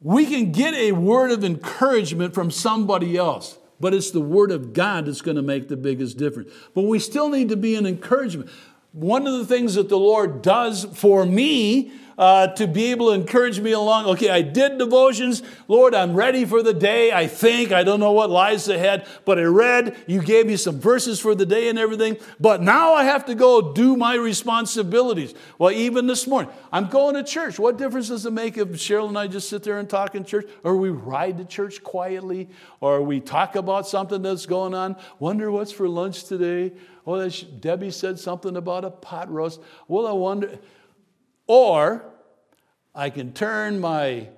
[0.02, 4.74] we can get a word of encouragement from somebody else, but it's the word of
[4.74, 6.52] God that's going to make the biggest difference.
[6.74, 8.50] But we still need to be an encouragement.
[8.91, 13.13] One of the things that the Lord does for me uh, to be able to
[13.13, 14.05] encourage me along.
[14.05, 15.41] Okay, I did devotions.
[15.69, 17.13] Lord, I'm ready for the day.
[17.13, 17.71] I think.
[17.71, 19.95] I don't know what lies ahead, but I read.
[20.05, 22.17] You gave me some verses for the day and everything.
[22.38, 25.34] But now I have to go do my responsibilities.
[25.58, 27.58] Well, even this morning, I'm going to church.
[27.58, 30.25] What difference does it make if Cheryl and I just sit there and talk in
[30.25, 30.45] church?
[30.65, 32.49] Or we ride to church quietly?
[32.82, 34.97] Or we talk about something that's going on?
[35.19, 36.73] Wonder what's for lunch today?
[37.08, 39.62] Oh, Debbie said something about a pot roast.
[39.88, 40.60] Well, I wonder.
[41.50, 42.06] Or
[42.94, 44.30] I can turn my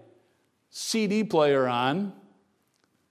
[0.69, 2.13] CD player on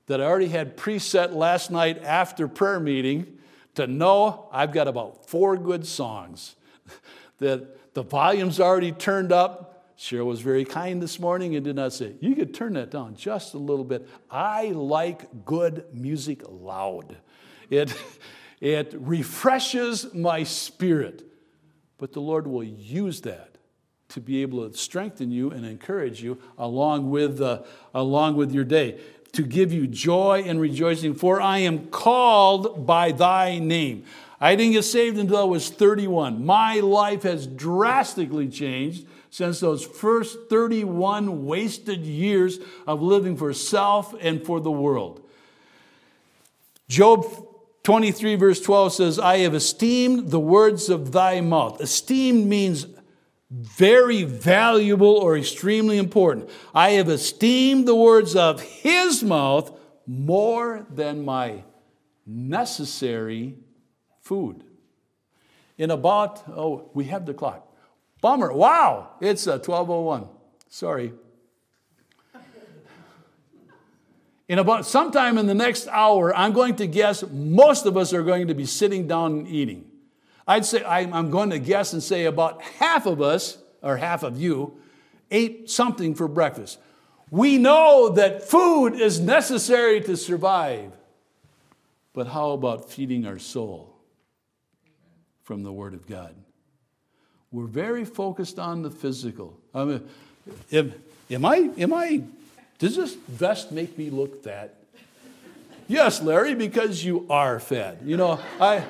[0.07, 3.27] that I already had preset last night after prayer meeting
[3.75, 6.57] to know I've got about four good songs.
[7.41, 9.95] that the volume's already turned up.
[9.99, 13.17] Cheryl was very kind this morning and did not say, You could turn that down
[13.17, 14.09] just a little bit.
[14.31, 17.19] I like good music loud.
[17.69, 17.95] It,
[18.63, 21.23] it refreshes my spirit.
[21.99, 23.50] But the Lord will use that
[24.11, 27.63] to be able to strengthen you and encourage you along with, uh,
[27.95, 29.01] along with your day,
[29.33, 31.15] to give you joy and rejoicing.
[31.15, 34.05] For I am called by thy name.
[34.41, 36.45] I didn't get saved until I was 31.
[36.45, 44.15] My life has drastically changed since those first 31 wasted years of living for self
[44.21, 45.23] and for the world.
[46.89, 47.25] Job
[47.85, 51.81] 23, verse 12 says, I have esteemed the words of thy mouth.
[51.81, 52.87] Esteemed means
[53.51, 56.49] very valuable or extremely important.
[56.75, 61.65] I have esteemed the words of his mouth more than my
[62.25, 63.57] necessary
[64.21, 64.63] food.
[65.77, 67.67] In about, oh, we have the clock.
[68.21, 68.53] Bummer.
[68.53, 70.29] Wow, it's a uh, 1201.
[70.69, 71.13] Sorry.
[74.49, 78.23] In about sometime in the next hour, I'm going to guess most of us are
[78.23, 79.90] going to be sitting down and eating.
[80.51, 84.37] I'd say, I'm going to guess and say about half of us, or half of
[84.37, 84.81] you,
[85.31, 86.81] ate something for breakfast.
[87.31, 90.91] We know that food is necessary to survive.
[92.13, 93.95] But how about feeding our soul
[95.45, 96.35] from the Word of God?
[97.53, 99.57] We're very focused on the physical.
[99.73, 100.09] I mean,
[100.73, 100.95] am,
[101.31, 102.25] am I, am I,
[102.81, 104.75] does this vest make me look fat?
[105.87, 107.99] yes, Larry, because you are fat.
[108.05, 108.83] You know, I,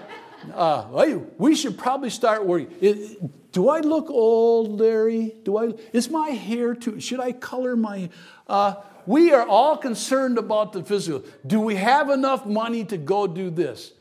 [0.54, 3.32] uh, we should probably start working.
[3.52, 5.34] do I look old, Larry?
[5.44, 5.74] Do I?
[5.92, 7.00] Is my hair too?
[7.00, 8.10] Should I color my?
[8.46, 8.74] Uh,
[9.06, 11.24] we are all concerned about the physical.
[11.46, 13.92] Do we have enough money to go do this?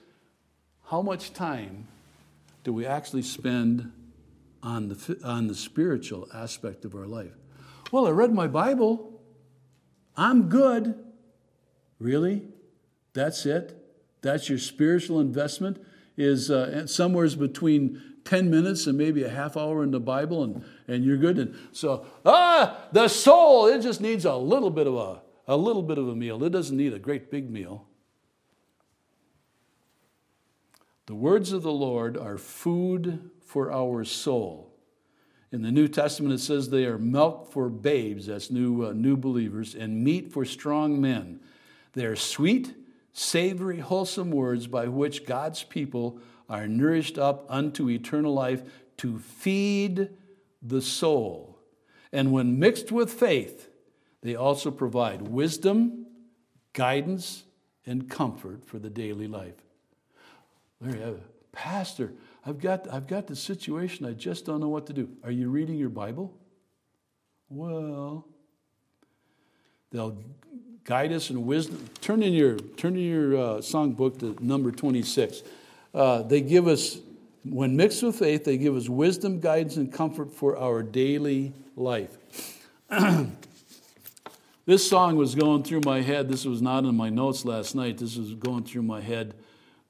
[0.85, 1.87] How much time
[2.63, 3.91] do we actually spend
[4.61, 7.33] on the on the spiritual aspect of our life?
[7.91, 9.21] Well, I read my Bible.
[10.15, 10.95] I'm good.
[11.99, 12.43] Really?
[13.13, 13.75] That's it?
[14.21, 15.77] That's your spiritual investment?
[16.19, 20.63] Is uh, somewhere between 10 minutes and maybe a half hour in the Bible, and,
[20.87, 21.39] and you're good.
[21.39, 25.81] And so, ah, the soul, it just needs a little bit of a, a little
[25.81, 26.43] bit of a meal.
[26.43, 27.87] It doesn't need a great big meal.
[31.05, 34.75] The words of the Lord are food for our soul.
[35.51, 39.15] In the New Testament, it says they are milk for babes, that's new, uh, new
[39.15, 41.39] believers, and meat for strong men.
[41.93, 42.75] They are sweet
[43.19, 48.63] savory, wholesome words by which God's people are nourished up unto eternal life,
[48.97, 50.09] to feed
[50.61, 51.59] the soul.
[52.13, 53.69] And when mixed with faith,
[54.21, 56.05] they also provide wisdom,
[56.71, 57.43] guidance,
[57.85, 59.55] and comfort for the daily life.
[60.79, 61.15] Larry,
[61.51, 62.13] Pastor,
[62.45, 65.09] I've got, I've got the situation, I just don't know what to do.
[65.25, 66.33] Are you reading your Bible?
[67.49, 68.25] Well,
[69.91, 70.17] they'll
[70.83, 71.89] guide us in wisdom.
[72.01, 75.43] Turn in your, turn in your uh, songbook to number 26.
[75.93, 76.99] Uh, they give us,
[77.43, 82.17] when mixed with faith, they give us wisdom, guidance, and comfort for our daily life.
[84.65, 86.27] this song was going through my head.
[86.27, 87.97] This was not in my notes last night.
[87.97, 89.33] This was going through my head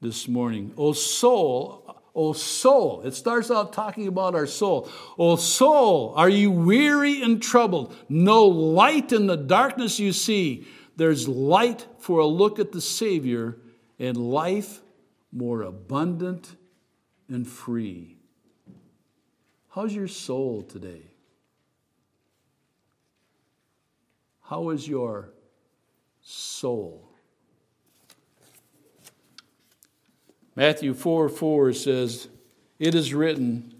[0.02, 0.74] this morning.
[0.78, 4.90] Oh, soul, oh, soul, it starts out talking about our soul.
[5.18, 7.96] Oh, soul, are you weary and troubled?
[8.08, 10.68] No light in the darkness you see.
[11.00, 13.56] There's light for a look at the Savior
[14.00, 14.82] and life
[15.32, 16.58] more abundant
[17.30, 18.18] and free.
[19.70, 21.04] How's your soul today?
[24.42, 25.30] How is your
[26.22, 27.08] soul?
[30.54, 32.28] Matthew 4 4 says,
[32.78, 33.74] It is written,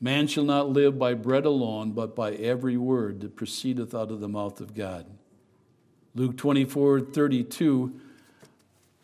[0.00, 4.18] Man shall not live by bread alone, but by every word that proceedeth out of
[4.18, 5.13] the mouth of God.
[6.14, 8.00] Luke 24 32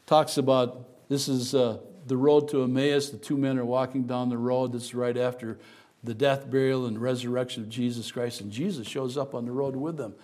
[0.07, 3.11] talks about this is uh, the road to Emmaus.
[3.11, 4.73] The two men are walking down the road.
[4.73, 5.59] This is right after
[6.05, 8.41] the death, burial, and resurrection of Jesus Christ.
[8.41, 10.15] And Jesus shows up on the road with them.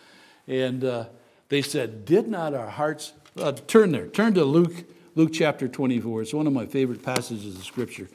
[0.47, 1.07] And uh,
[1.49, 3.12] they said, Did not our hearts.
[3.37, 4.07] Uh, turn there.
[4.07, 4.84] Turn to Luke
[5.16, 6.22] Luke chapter 24.
[6.22, 8.09] It's one of my favorite passages of Scripture.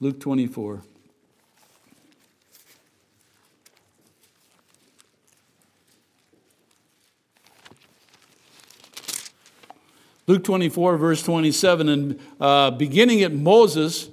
[0.00, 0.82] Luke 24.
[10.26, 14.08] Luke 24, verse 27, and uh, beginning at Moses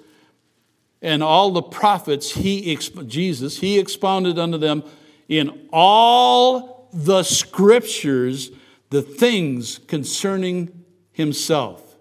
[1.02, 2.76] and all the prophets, he,
[3.08, 4.84] Jesus, he expounded unto them
[5.28, 8.52] in all the scriptures
[8.92, 11.96] the things concerning himself.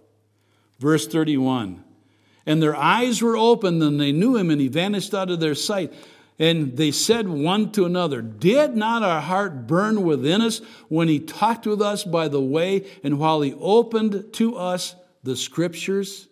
[0.79, 1.83] Verse 31
[2.45, 5.55] And their eyes were opened, and they knew him, and he vanished out of their
[5.55, 5.93] sight.
[6.39, 11.21] And they said one to another, Did not our heart burn within us when he
[11.21, 16.29] talked with us by the way, and while he opened to us the scriptures?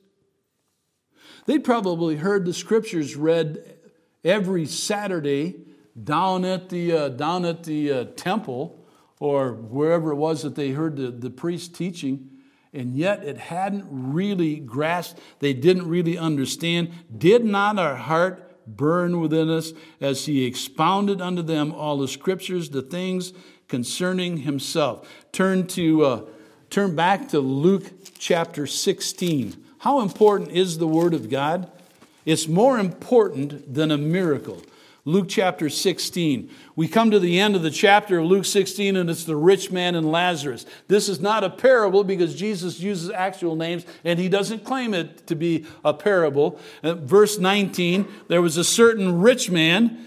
[1.47, 3.77] They probably heard the scriptures read
[4.25, 5.57] every Saturday
[6.03, 8.85] down at the, uh, down at the uh, temple
[9.19, 12.31] or wherever it was that they heard the, the priest teaching
[12.73, 16.91] and yet it hadn't really grasped, they didn't really understand.
[17.17, 22.71] Did not our heart burn within us as he expounded unto them all the scriptures,
[22.71, 23.33] the things
[23.69, 25.09] concerning himself?
[25.33, 26.23] Turn to uh,
[26.71, 29.65] turn back to Luke chapter 16.
[29.79, 31.71] How important is the word of God?
[32.25, 34.63] It's more important than a miracle.
[35.05, 36.51] Luke chapter 16.
[36.77, 39.71] We come to the end of the chapter of Luke 16, and it's the rich
[39.71, 40.67] man and Lazarus.
[40.89, 45.27] This is not a parable because Jesus uses actual names and he doesn't claim it
[45.27, 46.59] to be a parable.
[46.83, 50.07] Uh, verse 19 there was a certain rich man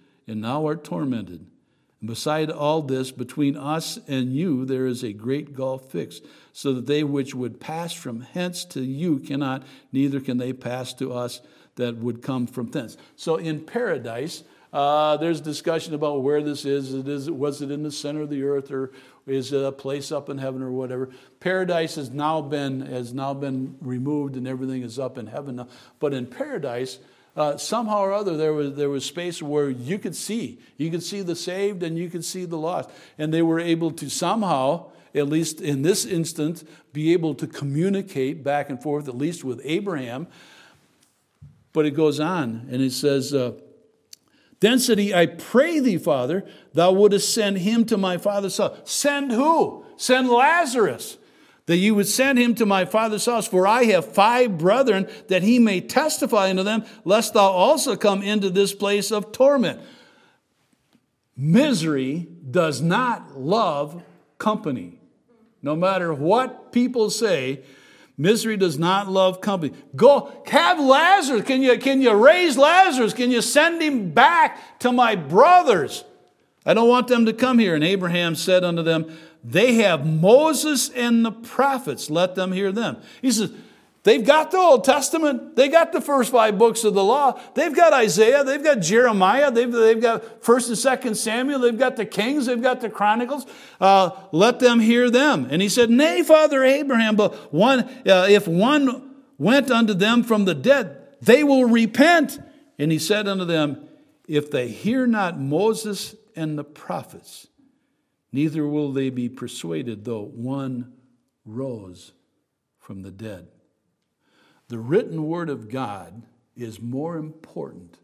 [0.31, 1.45] and now art tormented.
[1.99, 6.73] And beside all this, between us and you, there is a great gulf fixed, so
[6.73, 11.11] that they which would pass from hence to you cannot, neither can they pass to
[11.13, 11.41] us
[11.75, 12.95] that would come from thence.
[13.17, 16.93] So in paradise, uh, there's discussion about where this is.
[16.93, 17.29] It is.
[17.29, 18.93] Was it in the center of the earth, or
[19.27, 21.09] is it a place up in heaven, or whatever?
[21.41, 25.67] Paradise has now been has now been removed, and everything is up in heaven now.
[25.99, 26.99] But in paradise,
[27.35, 30.59] uh, somehow or other there was, there was space where you could see.
[30.77, 32.89] You could see the saved and you could see the lost.
[33.17, 38.43] And they were able to somehow, at least in this instance, be able to communicate
[38.43, 40.27] back and forth, at least with Abraham.
[41.73, 43.53] But it goes on and it says, uh,
[44.61, 48.77] he, I pray thee, Father, thou wouldest send him to my father's house.
[48.83, 49.85] Send who?
[49.97, 51.17] Send Lazarus,
[51.67, 53.47] that you would send him to my father's house.
[53.47, 58.23] For I have five brethren, that he may testify unto them, lest thou also come
[58.23, 59.79] into this place of torment.
[61.37, 64.03] Misery does not love
[64.37, 64.99] company.
[65.61, 67.61] No matter what people say,
[68.17, 69.73] misery does not love company.
[69.95, 71.45] Go have Lazarus.
[71.45, 73.13] Can you, can you raise Lazarus?
[73.13, 76.03] Can you send him back to my brothers?
[76.65, 77.75] I don't want them to come here.
[77.75, 82.09] And Abraham said unto them, They have Moses and the prophets.
[82.09, 82.97] Let them hear them.
[83.21, 83.51] He says,
[84.03, 85.55] They've got the Old Testament.
[85.55, 87.39] They got the first five books of the law.
[87.53, 88.43] They've got Isaiah.
[88.43, 89.51] They've got Jeremiah.
[89.51, 91.59] They've, they've got First and Second Samuel.
[91.59, 92.47] They've got the Kings.
[92.47, 93.45] They've got the Chronicles.
[93.79, 95.47] Uh, let them hear them.
[95.51, 100.45] And he said, Nay, Father Abraham, but one, uh, if one went unto them from
[100.45, 102.39] the dead, they will repent.
[102.79, 103.87] And he said unto them,
[104.27, 107.45] If they hear not Moses and the prophets,
[108.31, 110.93] neither will they be persuaded, though one
[111.45, 112.13] rose
[112.79, 113.47] from the dead.
[114.67, 116.23] The written word of God
[116.55, 117.97] is more important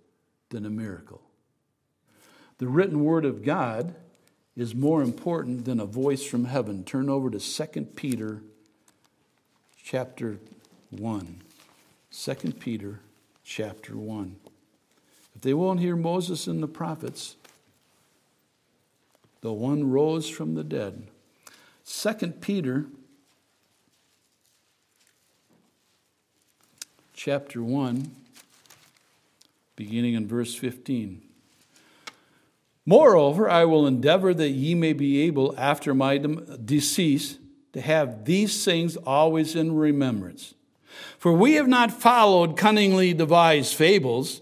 [0.50, 1.22] than a miracle.
[2.58, 3.96] The written word of God
[4.56, 6.84] is more important than a voice from heaven.
[6.84, 8.42] Turn over to 2 Peter
[9.84, 10.40] chapter
[10.90, 11.42] 1.
[12.12, 13.00] 2 Peter
[13.44, 14.36] chapter 1.
[15.36, 17.36] If they won't hear Moses and the prophets,
[19.42, 21.08] the one rose from the dead.
[21.86, 22.86] 2 Peter
[27.14, 28.12] chapter 1,
[29.76, 31.22] beginning in verse 15.
[32.86, 37.38] Moreover, I will endeavor that ye may be able, after my decease,
[37.74, 40.54] to have these things always in remembrance.
[41.18, 44.42] For we have not followed cunningly devised fables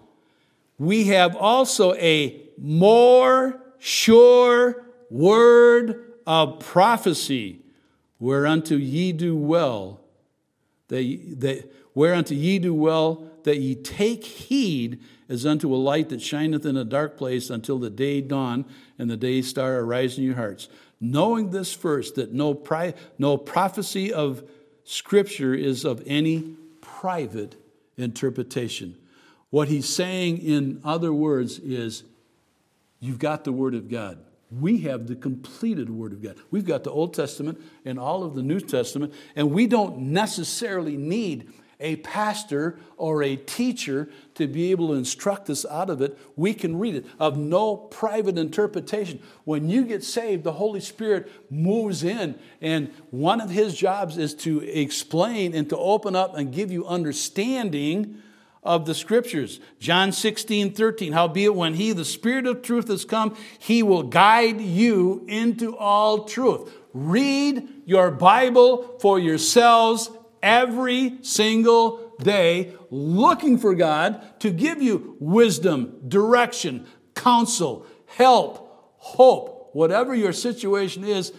[0.81, 7.59] We have also a more sure word of prophecy
[8.17, 10.01] whereunto ye do well,
[10.87, 16.19] that, that, whereunto ye do well that ye take heed as unto a light that
[16.19, 18.65] shineth in a dark place until the day dawn
[18.97, 20.67] and the day star arise in your hearts.
[20.99, 24.43] Knowing this first, that no, pri- no prophecy of
[24.83, 27.55] Scripture is of any private
[27.97, 28.95] interpretation.
[29.51, 32.03] What he's saying, in other words, is
[32.99, 34.17] you've got the Word of God.
[34.49, 36.37] We have the completed Word of God.
[36.49, 40.97] We've got the Old Testament and all of the New Testament, and we don't necessarily
[40.97, 46.17] need a pastor or a teacher to be able to instruct us out of it.
[46.35, 49.21] We can read it of no private interpretation.
[49.43, 54.33] When you get saved, the Holy Spirit moves in, and one of his jobs is
[54.35, 58.21] to explain and to open up and give you understanding
[58.63, 59.59] of the scriptures.
[59.79, 61.13] John 16, 13.
[61.13, 66.25] Howbeit, when he, the Spirit of truth, has come, he will guide you into all
[66.25, 66.71] truth.
[66.93, 70.11] Read your Bible for yourselves
[70.43, 76.85] every single day, looking for God to give you wisdom, direction,
[77.15, 81.33] counsel, help, hope, whatever your situation is.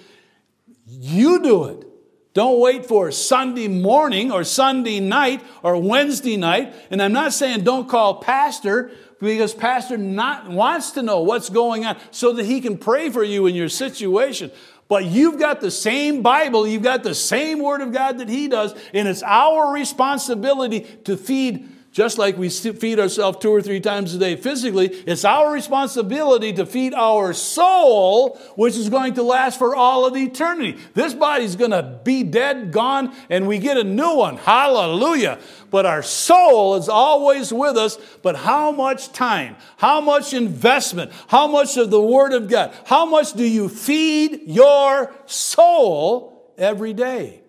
[0.87, 1.87] You do it.
[2.35, 6.75] Don't wait for Sunday morning or Sunday night or Wednesday night.
[6.91, 11.85] And I'm not saying don't call pastor because pastor not, wants to know what's going
[11.85, 14.51] on so that he can pray for you in your situation.
[14.89, 18.49] But you've got the same Bible, you've got the same Word of God that he
[18.49, 23.79] does, and it's our responsibility to feed just like we feed ourselves two or three
[23.79, 29.23] times a day physically, it's our responsibility to feed our soul, which is going to
[29.23, 30.79] last for all of eternity.
[30.95, 34.39] This body's going to be dead, gone, and we get a new one.
[34.39, 35.39] Hallelujah.
[35.71, 37.99] But our soul is always with us.
[38.23, 43.05] But how much time, how much investment, how much of the Word of God, how
[43.05, 47.43] much do you feed your soul every day?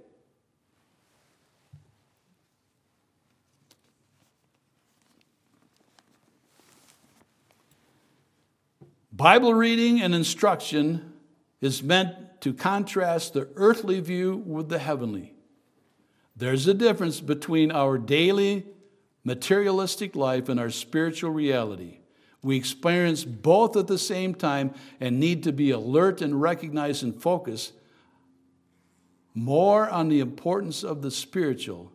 [9.15, 11.13] Bible reading and instruction
[11.61, 15.35] is meant to contrast the earthly view with the heavenly.
[16.35, 18.65] There's a difference between our daily
[19.23, 21.99] materialistic life and our spiritual reality.
[22.41, 27.21] We experience both at the same time and need to be alert and recognize and
[27.21, 27.71] focus
[29.35, 31.91] more on the importance of the spiritual.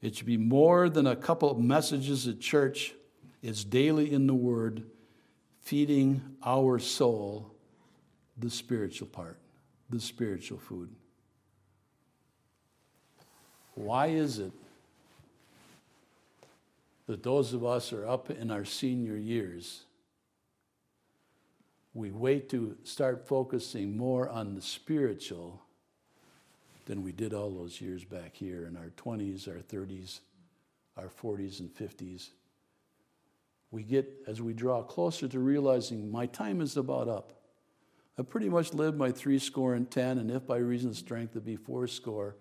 [0.00, 2.94] It should be more than a couple of messages at church.
[3.42, 4.84] It's daily in the Word,
[5.64, 7.50] feeding our soul
[8.36, 9.38] the spiritual part,
[9.88, 10.90] the spiritual food.
[13.74, 14.52] Why is it
[17.06, 19.84] that those of us are up in our senior years,
[21.94, 25.62] we wait to start focusing more on the spiritual
[26.86, 30.20] than we did all those years back here in our 20s, our 30s,
[30.96, 32.28] our 40s, and 50s.
[33.74, 37.32] We get, as we draw closer to realizing my time is about up.
[38.16, 41.34] I pretty much lived my three score and ten, and if by reason of strength
[41.34, 42.36] it be four score.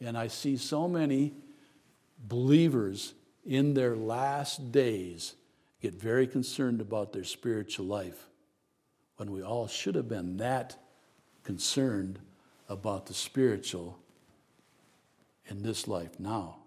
[0.00, 1.34] And I see so many
[2.16, 3.14] believers
[3.44, 5.34] in their last days
[5.82, 8.28] get very concerned about their spiritual life
[9.16, 10.76] when we all should have been that
[11.42, 12.20] concerned
[12.68, 13.98] about the spiritual
[15.46, 16.58] in this life now,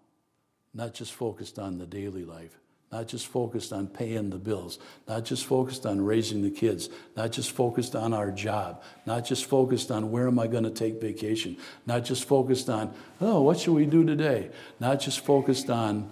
[0.73, 2.57] not just focused on the daily life.
[2.91, 4.77] Not just focused on paying the bills,
[5.07, 9.45] not just focused on raising the kids, not just focused on our job, not just
[9.45, 13.59] focused on where am I going to take vacation, not just focused on, oh, what
[13.59, 16.11] should we do today, not just focused on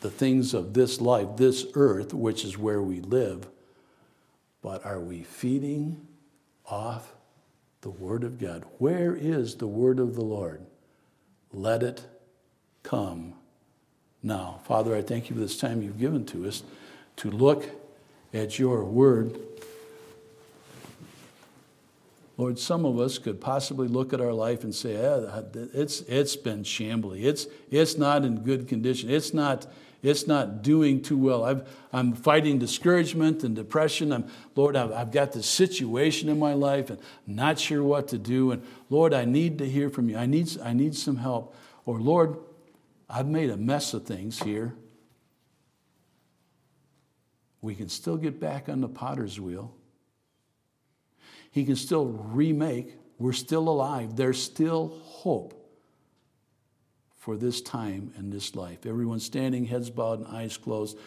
[0.00, 3.46] the things of this life, this earth, which is where we live,
[4.62, 6.06] but are we feeding
[6.64, 7.12] off
[7.82, 8.64] the Word of God?
[8.78, 10.64] Where is the Word of the Lord?
[11.52, 12.04] Let it
[12.82, 13.34] come
[14.26, 14.60] now.
[14.64, 16.62] Father, I thank you for this time you've given to us
[17.16, 17.66] to look
[18.34, 19.38] at your Word.
[22.36, 26.36] Lord, some of us could possibly look at our life and say, eh, it's, it's
[26.36, 27.24] been shambly.
[27.24, 29.08] It's, it's not in good condition.
[29.08, 29.66] It's not,
[30.02, 31.44] it's not doing too well.
[31.44, 34.12] I've, I'm fighting discouragement and depression.
[34.12, 38.18] I'm, Lord, I've, I've got this situation in my life and not sure what to
[38.18, 38.50] do.
[38.50, 40.18] And Lord, I need to hear from you.
[40.18, 41.56] I need, I need some help.
[41.86, 42.36] Or Lord,
[43.08, 44.74] I've made a mess of things here.
[47.60, 49.74] We can still get back on the potter's wheel.
[51.50, 52.96] He can still remake.
[53.18, 54.16] We're still alive.
[54.16, 55.54] There's still hope
[57.16, 58.86] for this time and this life.
[58.86, 60.98] Everyone standing, heads bowed, and eyes closed.